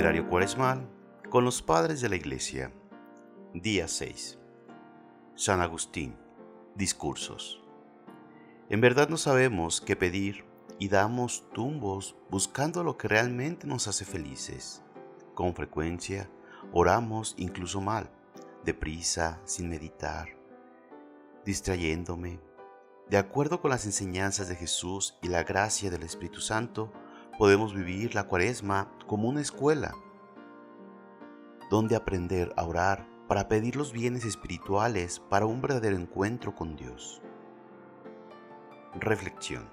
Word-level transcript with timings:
Itinerario 0.00 0.30
Cuaresmal 0.30 0.88
con 1.28 1.44
los 1.44 1.60
Padres 1.60 2.00
de 2.00 2.08
la 2.08 2.16
Iglesia. 2.16 2.72
Día 3.52 3.86
6. 3.86 4.38
San 5.34 5.60
Agustín. 5.60 6.16
Discursos. 6.74 7.62
En 8.70 8.80
verdad 8.80 9.10
no 9.10 9.18
sabemos 9.18 9.82
qué 9.82 9.96
pedir 9.96 10.46
y 10.78 10.88
damos 10.88 11.44
tumbos 11.52 12.16
buscando 12.30 12.82
lo 12.82 12.96
que 12.96 13.08
realmente 13.08 13.66
nos 13.66 13.88
hace 13.88 14.06
felices. 14.06 14.82
Con 15.34 15.54
frecuencia 15.54 16.30
oramos 16.72 17.34
incluso 17.36 17.82
mal, 17.82 18.08
deprisa, 18.64 19.38
sin 19.44 19.68
meditar, 19.68 20.30
distrayéndome. 21.44 22.40
De 23.10 23.18
acuerdo 23.18 23.60
con 23.60 23.70
las 23.70 23.84
enseñanzas 23.84 24.48
de 24.48 24.56
Jesús 24.56 25.18
y 25.20 25.28
la 25.28 25.42
gracia 25.42 25.90
del 25.90 26.04
Espíritu 26.04 26.40
Santo, 26.40 26.90
podemos 27.40 27.72
vivir 27.72 28.14
la 28.14 28.24
cuaresma 28.24 28.92
como 29.06 29.26
una 29.26 29.40
escuela, 29.40 29.94
donde 31.70 31.96
aprender 31.96 32.52
a 32.54 32.64
orar 32.64 33.08
para 33.28 33.48
pedir 33.48 33.76
los 33.76 33.94
bienes 33.94 34.26
espirituales 34.26 35.20
para 35.20 35.46
un 35.46 35.62
verdadero 35.62 35.96
encuentro 35.96 36.54
con 36.54 36.76
Dios. 36.76 37.22
Reflexión. 38.94 39.70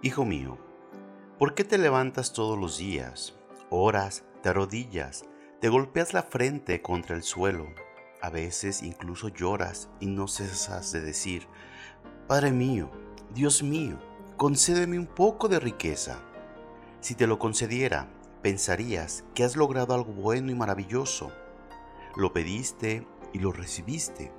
Hijo 0.00 0.24
mío, 0.24 0.56
¿por 1.38 1.54
qué 1.54 1.62
te 1.62 1.76
levantas 1.76 2.32
todos 2.32 2.58
los 2.58 2.78
días, 2.78 3.38
oras, 3.68 4.24
te 4.42 4.48
arrodillas, 4.48 5.26
te 5.60 5.68
golpeas 5.68 6.14
la 6.14 6.22
frente 6.22 6.80
contra 6.80 7.14
el 7.14 7.24
suelo, 7.24 7.66
a 8.22 8.30
veces 8.30 8.82
incluso 8.82 9.28
lloras 9.28 9.90
y 10.00 10.06
no 10.06 10.28
cesas 10.28 10.92
de 10.92 11.02
decir, 11.02 11.46
Padre 12.26 12.52
mío, 12.52 12.90
Dios 13.34 13.62
mío, 13.62 13.98
concédeme 14.36 14.98
un 14.98 15.06
poco 15.06 15.48
de 15.48 15.60
riqueza. 15.60 16.18
Si 17.00 17.14
te 17.14 17.26
lo 17.26 17.38
concediera, 17.38 18.08
pensarías 18.42 19.24
que 19.34 19.44
has 19.44 19.56
logrado 19.56 19.94
algo 19.94 20.12
bueno 20.12 20.50
y 20.50 20.54
maravilloso. 20.54 21.30
Lo 22.16 22.32
pediste 22.32 23.06
y 23.32 23.38
lo 23.38 23.52
recibiste. 23.52 24.32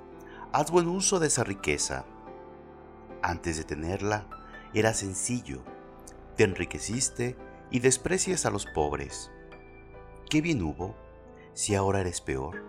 Haz 0.51 0.71
buen 0.71 0.87
uso 0.87 1.19
de 1.19 1.27
esa 1.27 1.43
riqueza. 1.43 2.05
Antes 3.21 3.57
de 3.57 3.63
tenerla, 3.63 4.27
era 4.73 4.93
sencillo. 4.93 5.63
Te 6.35 6.43
enriqueciste 6.43 7.37
y 7.71 7.79
desprecias 7.79 8.45
a 8.45 8.51
los 8.51 8.65
pobres. 8.65 9.31
¿Qué 10.29 10.41
bien 10.41 10.61
hubo 10.61 10.95
si 11.53 11.73
ahora 11.73 12.01
eres 12.01 12.19
peor? 12.19 12.63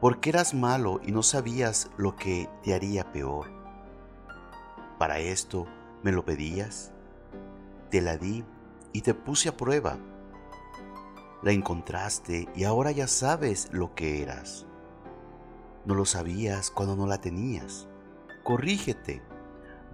Porque 0.00 0.30
eras 0.30 0.52
malo 0.52 1.00
y 1.02 1.12
no 1.12 1.22
sabías 1.22 1.90
lo 1.96 2.16
que 2.16 2.50
te 2.62 2.74
haría 2.74 3.12
peor 3.12 3.61
para 5.02 5.18
esto 5.18 5.66
me 6.04 6.12
lo 6.12 6.24
pedías, 6.24 6.92
te 7.90 8.00
la 8.00 8.16
di 8.16 8.44
y 8.92 9.00
te 9.00 9.14
puse 9.14 9.48
a 9.48 9.56
prueba. 9.56 9.98
La 11.42 11.50
encontraste 11.50 12.48
y 12.54 12.62
ahora 12.62 12.92
ya 12.92 13.08
sabes 13.08 13.68
lo 13.72 13.96
que 13.96 14.22
eras. 14.22 14.64
No 15.86 15.96
lo 15.96 16.04
sabías 16.04 16.70
cuando 16.70 16.94
no 16.94 17.08
la 17.08 17.20
tenías. 17.20 17.88
Corrígete, 18.44 19.22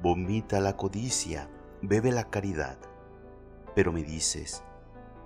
vomita 0.03 0.61
la 0.61 0.77
codicia, 0.77 1.48
bebe 1.81 2.12
la 2.12 2.29
caridad. 2.29 2.77
Pero 3.75 3.95
me 3.95 4.03
dices, 4.03 4.62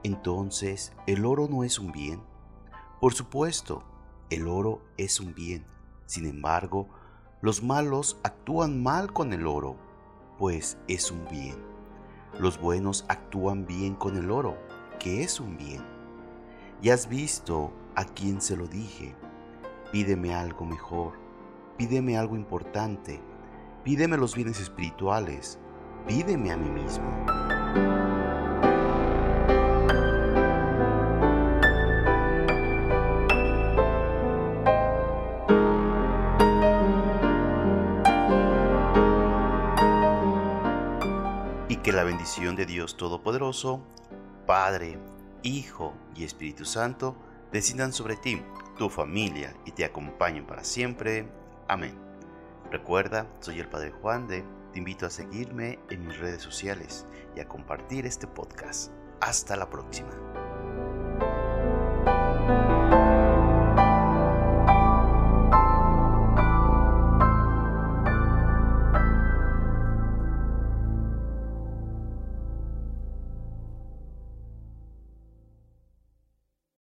entonces, 0.05 0.93
¿el 1.09 1.27
oro 1.27 1.49
no 1.51 1.65
es 1.65 1.81
un 1.81 1.91
bien? 1.91 2.23
Por 3.01 3.15
supuesto, 3.15 3.83
el 4.31 4.47
oro 4.47 4.81
es 4.97 5.19
un 5.19 5.35
bien. 5.35 5.67
Sin 6.07 6.25
embargo, 6.27 6.89
los 7.43 7.61
malos 7.61 8.19
actúan 8.23 8.81
mal 8.85 9.13
con 9.13 9.33
el 9.33 9.49
oro, 9.49 9.77
pues 10.39 10.79
es 10.87 11.11
un 11.11 11.27
bien. 11.29 11.57
Los 12.39 12.61
buenos 12.61 13.05
actúan 13.09 13.67
bien 13.67 13.97
con 13.97 14.17
el 14.17 14.31
oro, 14.31 14.57
que 15.01 15.25
es 15.25 15.41
un 15.41 15.57
bien. 15.59 15.83
Y 16.83 16.91
has 16.91 17.09
visto 17.09 17.73
a 17.97 18.05
quien 18.05 18.41
se 18.41 18.57
lo 18.57 18.69
dije. 18.69 19.17
Pídeme 19.91 20.37
algo 20.37 20.65
mejor, 20.65 21.15
pídeme 21.77 22.17
algo 22.17 22.37
importante, 22.37 23.21
pídeme 23.83 24.17
los 24.17 24.37
bienes 24.37 24.61
espirituales, 24.61 25.59
pídeme 26.07 26.53
a 26.53 26.57
mí 26.57 26.71
mismo. 26.71 27.52
Que 41.83 41.93
la 41.93 42.05
bendición 42.05 42.55
de 42.55 42.65
Dios 42.65 42.97
Todopoderoso, 42.97 43.83
Padre, 44.47 44.99
Hijo 45.43 45.95
y 46.15 46.23
Espíritu 46.23 46.65
Santo, 46.65 47.17
desciendan 47.51 47.93
sobre 47.93 48.17
ti, 48.17 48.41
tu 48.79 48.89
familia 48.89 49.53
y 49.65 49.73
te 49.73 49.85
acompañen 49.85 50.47
para 50.47 50.63
siempre. 50.63 51.29
Amén. 51.67 51.99
Recuerda, 52.71 53.27
soy 53.41 53.59
el 53.59 53.69
Padre 53.69 53.91
Juan 53.91 54.29
de, 54.29 54.45
te 54.73 54.79
invito 54.79 55.07
a 55.07 55.11
seguirme 55.11 55.81
en 55.91 56.07
mis 56.07 56.19
redes 56.19 56.41
sociales 56.41 57.05
y 57.37 57.41
a 57.41 57.49
compartir 57.49 58.07
este 58.07 58.29
podcast. 58.29 58.93
Hasta 59.21 59.57
la 59.57 59.69
próxima. 59.69 60.32